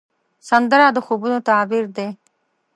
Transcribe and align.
سندره 0.49 0.87
د 0.95 0.97
خوبونو 1.05 1.37
تعبیر 1.49 1.85
دی 1.97 2.07